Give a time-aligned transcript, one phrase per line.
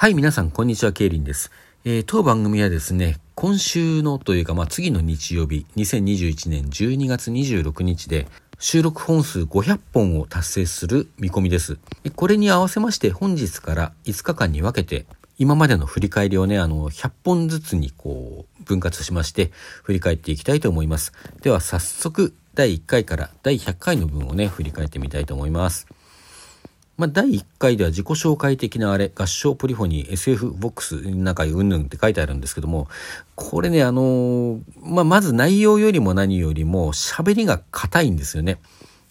[0.00, 1.50] はい、皆さん、こんにちは、ケイリンです。
[1.84, 8.26] えー、当番組はですね、今週のというか、まあ、次の日曜日、2021年12月26日で、
[8.58, 11.76] 収録本数500本を達成する見込みです。
[12.16, 15.04] これに合わせまして、本日から5日間に分けて、
[15.36, 19.50] 今までの振り返りをね、あの、100本ずつにこう、分割しまして、
[19.82, 21.12] 振り返っていきたいと思います。
[21.42, 25.86] では、早速、第1回から第100回の分をね、振り返ってみたいと思います。
[27.00, 32.88] まあ、第1回では自己紹介的なあれ、合唱ポリフォニー SF ボックス中うんぬんって書いてあるんですけども、
[33.36, 38.60] これね、あのー、まあ、まず内容よりも何よりも喋りが硬いんですよね。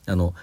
[0.06, 0.36] あの、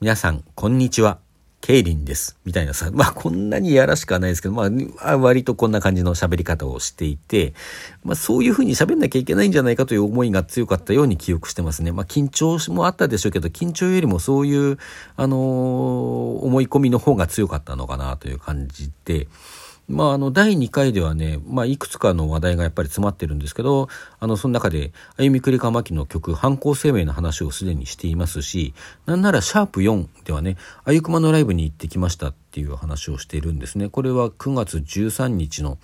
[0.00, 1.18] 皆さん、こんにちは。
[1.60, 2.38] ケイリンです。
[2.44, 4.70] みたいなさ、 まあこんなにやらしくはないですけど、ま
[5.00, 7.54] あ割とこんな感じの喋り方をしていて、
[8.04, 11.92] まあそういうふうに喋んなきゃいけないんじゃないかという思いが強かったように記憶してますね。
[11.92, 14.78] まあ緊張もあったでしょうけど、緊張よりもそういう、
[15.16, 15.40] あのー、
[16.44, 19.28] 思い込みの方が強かったのかなという感じで、
[19.88, 28.74] まあ、あの、第2回ではね、まあ、いくつかの話題がやっぱり詰まってるんですけど、あの、その中で、あゆみくりかまきの曲、反抗生命の話をすでにしていますし、
[29.06, 33.88] なんなら、シャープ4ではね、あゆくまのライブに行ってきましたっていう話をしているんですね。
[33.88, 35.78] これは9月13日の、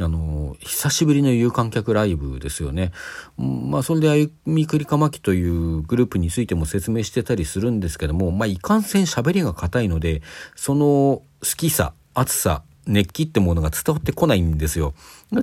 [0.00, 2.92] あの、久しぶりの有観客ライブですよね。
[3.36, 10.22] まあ、それであゆみくりかまきというグループについても説明してたりするんですけども、まあ、いかんせん喋りが硬いので、
[10.56, 11.24] その好
[11.58, 14.94] きさ、熱さ、熱気ってものが伝わってこないんですよ。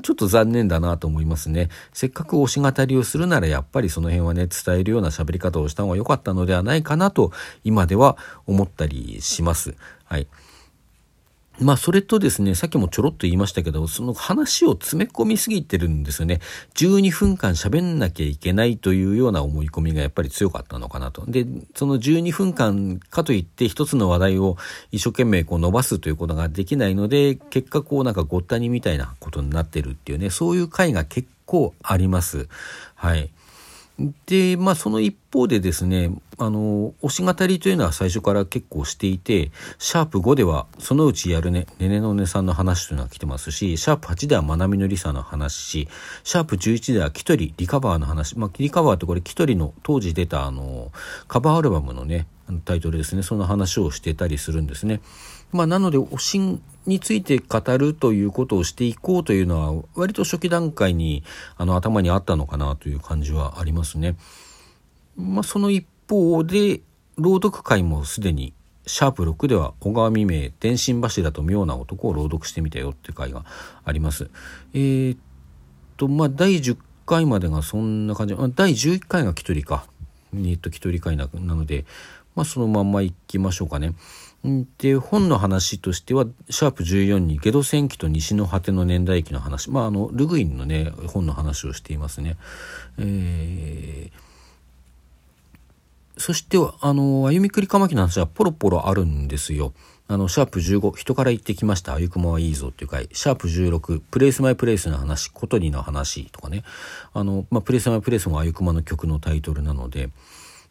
[0.02, 1.70] ちょっと残念だなと思いますね。
[1.94, 7.32] せっかく推し語りをするならやっぱりその辺はね、伝えるような喋り方をした方が良かったのではないかなと
[7.64, 9.76] 今では思ったりします。
[10.06, 10.28] はい。
[11.62, 16.40] まあそれとですね、さっきもちょろっと言いましたけど、その話を詰め込みすぎてるんですよね。
[16.76, 21.26] 12分間喋んなきゃいけないというような思い込みがやっぱり強かったのかなと。
[21.28, 24.58] で、その12分間かといって一つの話題を
[24.92, 32.48] 一生懸命こう伸ばすということができないので、結果こうなんかごったにみたいなことになってるっていうね、そういう回が結構あります。
[32.96, 33.30] はい。
[34.26, 45.88] で、まあその一方でですね、あの、推し語りというのは最初から結構していて、シャープ5ではそのうちやるね、ねねのねさんの話というのが来てますし、シャープ8ではまなみのりさの話し、
[46.24, 50.92] シャープ11ではキトリリカバーの話、まあリカバーってこれキトリの当時出たあの、
[51.28, 52.28] カバーアルバムのね、
[52.64, 55.02] タイトルですね、その話をしてたりするんですね。
[55.52, 56.60] まあなので推し
[56.90, 61.24] について語るということをしていこうというのは割と初期段階に
[61.56, 64.18] あの頭にあったのかなという感じはありますね。
[65.16, 66.82] まあ、その一方で
[67.18, 68.54] 朗読会もすでに
[68.86, 73.46] シャープ6では小川未明電信柱と妙な男を朗読してみたよって回が
[73.86, 74.30] あります。
[74.74, 75.20] えー、っ
[75.96, 79.86] とまあ第10回までがそんな感じ、まあ、第11回が一人か。
[80.36, 81.86] えっと、一人会なので、
[82.36, 83.94] まあ、そのまんまいきましょうかね。
[84.78, 89.70] で本の話としてはシャープ14にゲド戦記と西の果ての年代記の話。
[89.70, 92.38] まああのルグインのね本の話をしていますね。
[92.98, 99.74] えー、そしてあの歩みくりかまきの話はポロポロあるんですよ。
[100.12, 106.64] あの、シャープ15、人から言ってきました、あゆくまはいいぞっていう回、シャープ16、プレイスマイプレイスの話、コトリの話とかね、
[107.14, 110.10] あの、まあ、プレイスマイプレイスもあゆくまの曲のタイトルなので、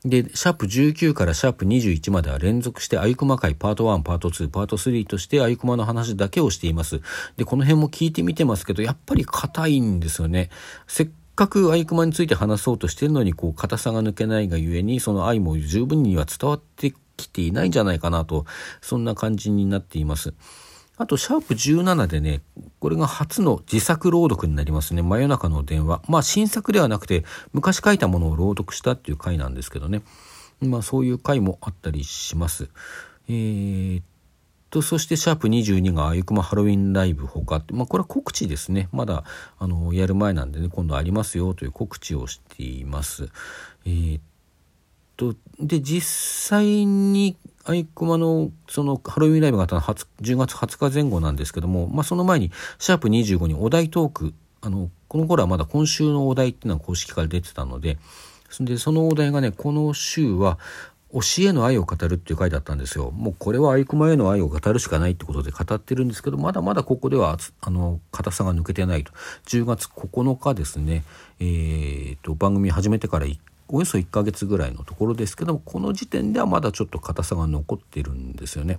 [0.04, 7.00] で、シャープ19からシャープ21までは連続してあゆくま会パート1、パート2、パート3としてあゆくまの話だけをしています。
[7.36, 10.50] で、この辺も聞いてみてますけど、やっぱり硬いんですよね。
[10.86, 18.46] せっかくあゆくまについて話そうとしてるのに、こう、硬さが抜けないがゆえに、その愛も十分には伝わってきていないんじゃないかなと、
[18.80, 20.32] そんな感じになっています。
[20.98, 22.42] あと、シャープ17でね、
[22.80, 25.02] これが初の自作朗読になりますね。
[25.02, 26.02] 真夜中の電話。
[26.08, 30.02] まあ、新作ではなくて、昔書いたものを朗読したっていう回なんですけどね。
[30.60, 32.68] まあ、そういう回もあったりします。
[33.28, 34.04] えー、っ
[34.70, 38.88] と、そして、シャープ22があゆくまハロウィンライブほか、まあ、これは告知ですね。
[38.90, 39.22] まだ、
[39.60, 43.28] あの、やる前なんでね、今度ありますよという告知をしています。
[43.86, 44.22] えー、っ
[45.16, 47.36] と、で、実際に、
[47.68, 57.98] アイクマのそのハロウィンライブがあったのは10月20日前後なんですけども、まあ、その前にシャープ25にお題トークあのこの頃はまだ今週のお題っていうのは公式から出てたので
[58.60, 60.58] でそのお題がねこの週は
[61.12, 63.10] 教えの愛を語るっていう回だったんですよ。
[63.10, 69.12] もうこれはアイクマへの愛を語るしかないってことで語ってるんですけど、まだまだここでは、あの、硬さが抜けてないと。
[69.46, 71.04] 10月9日ですね、
[71.40, 73.38] えー、と、番組始めてから1
[73.68, 78.78] およそ1ヶ月ぐらいのところですけどもこの時点ではまだちょっと硬さが残ってるんですよね。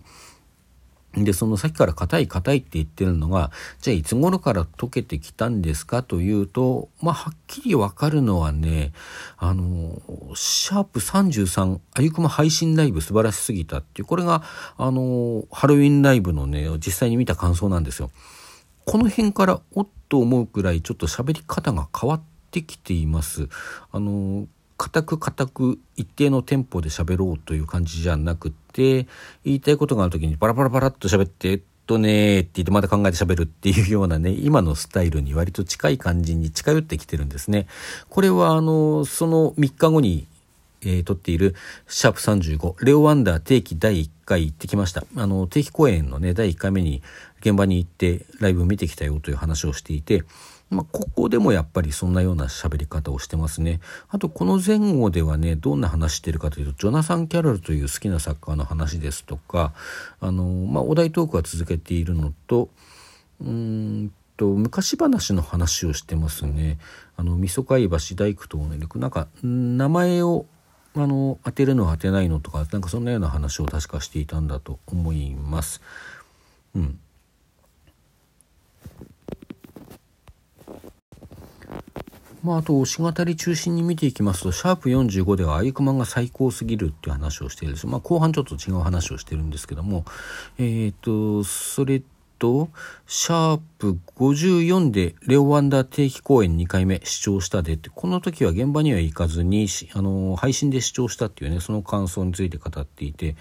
[1.16, 3.52] で、そのさっきから硬い硬いって言ってるのが、
[3.82, 8.94] じゃあいつ頃から溶けてきたんですかというと、まあ、はっきりわかるのはね、
[9.38, 10.00] あの、
[10.36, 14.44] シャープ33、あゆくま配信ライブ素晴らしすぎたっていう、これが、
[14.78, 18.12] あの、ハロウィンライブのね、実際に見た感想なんですよ。
[18.86, 22.22] この辺から、おっと思うくらい、ちょっと喋り方が変わっ
[22.52, 23.50] てきています。
[23.92, 24.48] あの、
[24.80, 29.08] 固く固く一定のテンポで喋ろうという感じじゃなくて、
[29.44, 37.68] 言いたいことがある時にバラバラバラっと喋って、えっとねって言ってまた考えて喋るっていうようなね、 今のスタイルに割と近い感じに近寄ってきてるんですね。
[38.10, 40.26] これはあの、その3日後に
[40.82, 41.56] えー、撮っている
[41.90, 45.04] シャープ35レオワンダー定期第1回行ってきました。
[45.18, 47.02] あの、定期公演のね、第1回目に
[47.42, 50.24] 現場に行ってライブを見てきたよという話をしていて、
[50.70, 53.80] まあ、ここでもやっぱりそんなような喋り方をしてますね。
[54.10, 59.74] あと、この前後ではね、どんな話してるかというと、ジョナサン・キャロルという好きな作家の話ですとか、
[60.20, 62.70] あの、まあ、お題トークは続けているのと、
[63.42, 66.78] うんと、昔話の話をしてますね。
[67.18, 70.46] あの、味噌貝橋大工とね、なんか、名前を
[70.96, 75.82] あの当てるの当てないのとかなんかそんなような話を確かしていたんだと思います。
[76.76, 77.00] うん、
[82.44, 87.88] まあ、あと、推し語り中心に見ていきますと、シャープ45では、あゆくまが最高すぎるっていう話をしているんです。
[87.88, 90.06] まあ、後半ちょっと違う話をしてるんですけども、
[90.58, 92.02] えっ、ー、と、それ
[92.40, 92.70] と、
[93.06, 103.36] シャープ54でレオワンダー定期公演2回目視聴したでって、この時は現場には行かずに、あの、配信で視聴したっていうね、その感想について語っていて、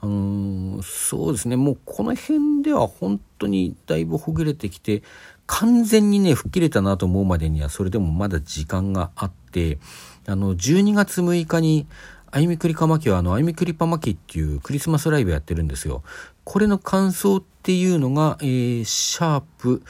[0.00, 5.02] あのそうですね、もうこの辺では本当にだいぶほぐれてきて、
[5.46, 9.78] 完全にね、吹っ切れたなと思うまでには、それでもまだ時間があって、
[10.26, 11.86] あの、12月6日に、
[12.36, 16.02] あゆみくりかまきは、あの、あゆみくりぱまきっていうクリスマスライブやってるんですよ。
[16.44, 19.82] これの感想っていうのが、えー、シャープ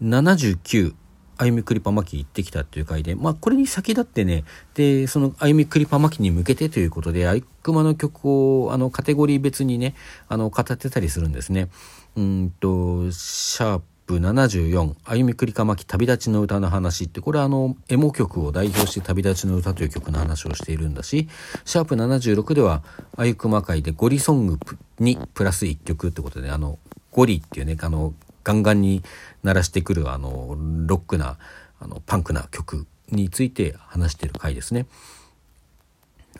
[0.00, 0.94] 79、
[1.36, 4.44] あゆみくりぱまき行ってきたっていう回で、まあ、これに先立ってね、
[4.74, 9.96] で、そのあゆみくりぱまきに向けてということで、あいくまの曲を、あの、カテゴリー別にね、
[10.28, 11.70] あの、語ってたりするんですね。
[12.14, 13.80] うんと、シャー
[14.10, 21.28] ププ74「歩みくりかまき旅立ちの歌の話」ってこれはあのエモ曲を代表して旅立ちの歌という曲の話をしているんだし
[21.64, 22.82] シャープ76では
[23.16, 24.58] 「あゆくま会」でゴリソング
[24.98, 26.80] にプラス1曲ってことであの
[27.12, 28.12] ゴリっていうねあの
[28.42, 29.04] ガンガンに
[29.44, 31.38] 鳴らしてくるあのロックな
[31.78, 34.86] あのパンクな曲について話してる回ですね。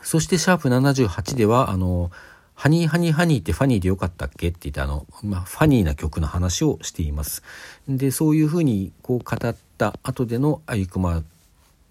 [0.03, 2.11] そしてシャープ78ではあの
[2.61, 7.43] ハニーハニーハニーってファニーでよかったっけって言ってあの、まあ、ファニーな曲の話をしています。
[7.89, 11.23] で、そういうふうにこう語った後でのあゆくま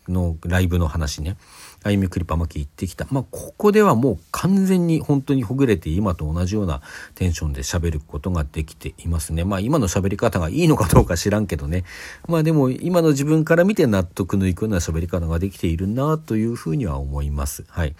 [0.07, 1.37] のライブの話ね。
[1.81, 3.07] あゆみクリパ巻き行ってきた。
[3.09, 6.83] まあ、ここではもう完全に本当にほぐれて今と同じような
[7.15, 9.45] テンションで喋ることができていますね。
[9.45, 11.83] まあ、今の喋り方がいいのかどうか知らんけどね。
[12.27, 17.65] まあ、でも今の自分から見て納得のいくような喋り方ができているなというふうには思います。
[17.69, 17.95] はい。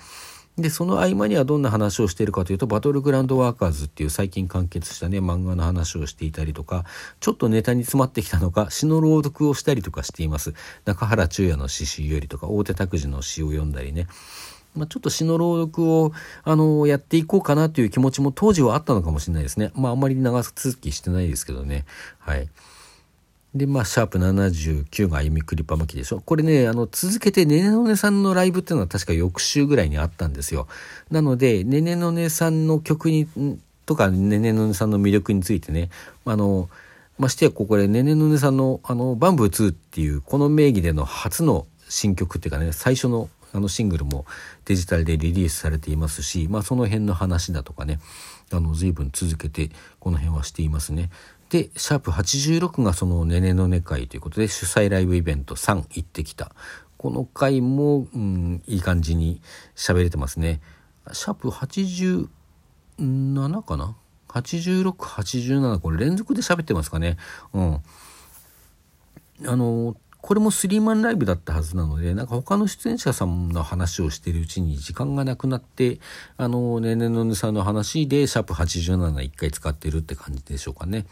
[0.61, 6.85] で、その合間にはどんな話をしているかというと、バトルグランドワーカーズっていう最近完結したね、漫画の話をしていたりとか、
[7.19, 10.53] ちょっとネタに詰まってきたのか、詩の朗読をしたりとかしています。
[10.85, 14.07] 中原中也の詩集よりとか、大手拓司の詩を読んだりね。
[14.75, 16.11] まあ、ちょっと詩の朗読を、
[16.43, 19.71] あの、やっていこうかなという気持ちも当時はあったのかもしれないですね。
[19.75, 21.85] まあ、あんまり長続きしてないですけどね。
[22.19, 22.47] はい。
[23.55, 26.21] で、まあ、シャープ79が歩みくりぱまきでしょ。
[26.21, 30.67] これね、あの、続けてねねのねさんのライブっていうのは確か翌週ぐらいにあったんですよ。
[31.09, 33.27] なので、ねねのねさんの曲に、
[33.87, 35.89] とか、ねねのねさんの魅力についてね、
[36.25, 36.69] あの、
[37.17, 44.25] ましてやここでねねのねさんの、あの、バンブー2っていう、この名義での初の新曲っていうかね、最初のあのシングルも
[44.65, 47.99] デジタルでリリースされていますし、まあその辺の話だとかね、
[48.51, 51.09] あの随分続けてこの辺はしていますね。
[51.49, 56.51] で、シャープ86がそのねねのね会ということで主催ライブイベント3行ってきた。
[56.97, 59.41] この回も、うん、いい感じに
[59.75, 60.61] 喋れてますね。
[61.11, 62.27] シャープ87
[63.63, 63.95] かな
[64.27, 67.17] ?86、87これ連続で喋ってますかね。
[67.53, 67.81] うん。
[69.47, 75.99] あの、これもスリーマンライブだったはずなので、なんか他の出演者さんの話をしているうちに時間がなくなって、
[76.37, 81.05] あの、ねねのねさんの話で、シャープ87一回使ってるって感じでしょうかね。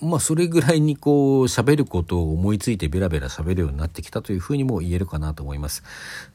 [0.00, 5.82] まあ、それぐらいにこう、喋ることを思いついてベラベラ喋るようになってきたというふうにも言えるかなと思います。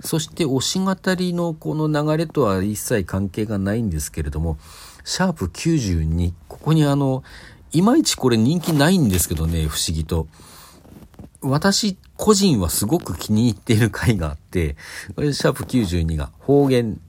[0.02, 4.58] そして、推し語りのこの流れとは一切関係がないんですけれども、
[5.06, 7.24] シャープ92、ここにあの、
[7.72, 10.28] いまいちこれ人気ないんですけどね、不思議と。
[11.44, 14.76] 私個人はすごく気に入っている回があって、
[15.18, 17.00] シャープ92が方言、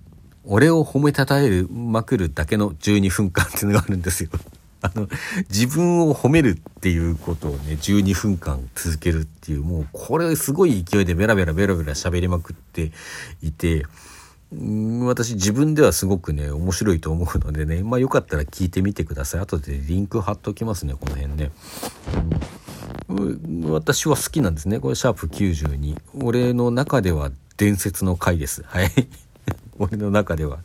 [0.45, 4.31] 俺を褒めたたえるまくるだけの12分間っていうのがあるんですよ。
[4.83, 5.09] あの、
[5.49, 12.93] 自分を褒めるっていうことをね、12分間続けるっていう、もうこれすごい勢いでベラベラベラベラ喋りまくって
[13.43, 13.87] いて、
[14.53, 19.41] 私自分ではすごくね、面白いと思うのでね、まあよかったら聞いてみてください。
[19.41, 21.51] 後でリンク貼っときますね、この辺ね。
[22.15, 22.31] うん、
[23.09, 24.81] 私は好きなんですね。
[24.81, 26.01] これシャープ92。
[26.23, 28.63] 俺の中では伝説の回です。
[28.63, 28.91] はい。
[29.79, 30.61] 俺の中では。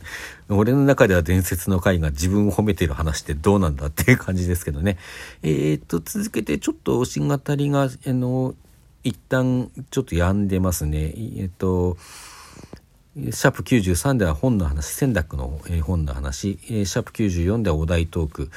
[0.48, 4.96] 俺の中では伝説の回が自分を褒めてる話ってどうなんだっていう感じですけどね。
[5.42, 8.54] えー、っと、続けてちょっとし語りが、あの、
[9.02, 11.12] 一旦ちょっと止んでますね。
[11.36, 11.96] えっと、
[13.16, 18.50] シャープ93では本の話、仙諾の本の話、シャープ94ではお題トーク、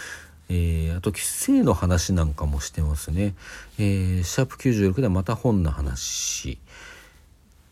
[0.54, 3.34] えー、あと性の話なんかもしてますね。
[3.80, 6.60] えー、シャープ96ではまた本の話。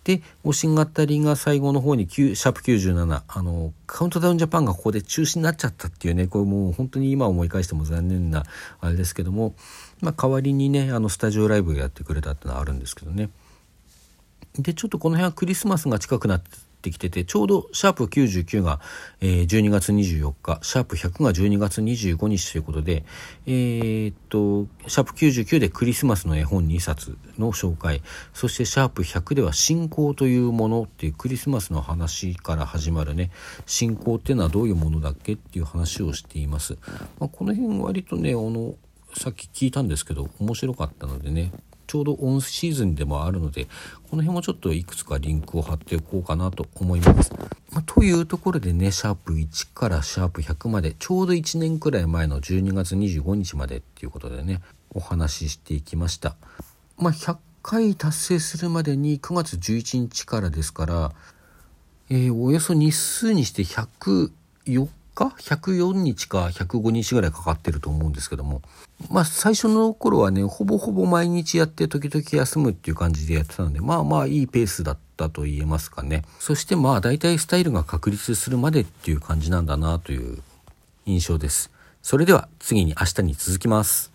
[0.04, 8.44] で、推し語りが最後の方に9シャープ97、あの、カウントダウンジャパンがここで中止になっちゃったっていうね、これもう本当に今思い返しても残念な
[8.80, 9.54] あれですけども、
[10.02, 13.30] まあ代わりにね、あのスタジオライブやってくれたってのはあるんですけどね。
[14.58, 16.50] で、ちょっとこの辺はクリスマスが近くなって
[16.82, 18.80] ってきてて、ちょうどシャープ99が、
[19.22, 23.06] えー、12月24日、シャープ100が12月25日ということで、
[23.46, 28.02] えー、っと、シャープ99でクリスマスの絵本2冊の紹介、
[28.34, 33.30] そしてシャープ100では信仰というものっていうクリスマスの話から始まるね、
[33.68, 36.78] 信仰っていうのはどういうものだっけっていう話をしています。
[37.20, 38.74] まあ、この辺割とね、あの、
[39.16, 41.52] さっき聞いたんですけど、面白かったのでね、
[41.92, 43.66] ちょうどオンシーズンでもあるので、
[44.10, 47.34] この辺もちょっといくつかリンクを貼っておこうかなと思います。
[47.74, 56.38] まあ、というところでね、シャープ1からシャープ100まで、ちょうど1年くらい前の12月25日までっていうことでね、お話ししていきました。
[56.98, 61.12] まあ、100回達成するまでに9月11日からですから、
[62.10, 68.62] えー、およそ日数にして104か104日か105日ぐらいかかってると思うんですけども。
[69.10, 76.24] まあ最初の頃はねほぼほぼ毎日やって時々休むっていう感じでやってたのでまあまあいいペースだったと言えますかね。
[76.40, 80.42] そしてまあ大体スタイルが確立するまでっていう感じなんだなという
[81.06, 81.72] 印象です。
[82.02, 84.11] それでは次に明日に続きます。